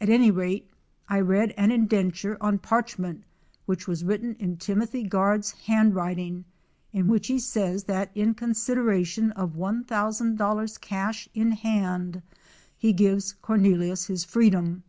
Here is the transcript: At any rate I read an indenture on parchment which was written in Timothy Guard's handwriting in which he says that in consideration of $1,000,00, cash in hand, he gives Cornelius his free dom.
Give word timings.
At 0.00 0.08
any 0.08 0.30
rate 0.30 0.70
I 1.08 1.18
read 1.18 1.50
an 1.56 1.72
indenture 1.72 2.38
on 2.40 2.58
parchment 2.58 3.24
which 3.64 3.88
was 3.88 4.04
written 4.04 4.36
in 4.36 4.58
Timothy 4.58 5.02
Guard's 5.02 5.50
handwriting 5.66 6.44
in 6.92 7.08
which 7.08 7.26
he 7.26 7.40
says 7.40 7.82
that 7.82 8.12
in 8.16 8.34
consideration 8.34 9.32
of 9.32 9.56
$1,000,00, 9.56 10.80
cash 10.80 11.28
in 11.34 11.50
hand, 11.50 12.22
he 12.78 12.92
gives 12.92 13.32
Cornelius 13.32 14.06
his 14.06 14.22
free 14.22 14.50
dom. 14.50 14.84